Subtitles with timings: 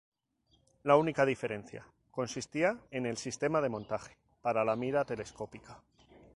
[0.81, 5.83] La única diferencia consistía en el sistema de montaje para la mira telescópica.